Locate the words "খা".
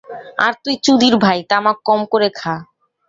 2.39-2.53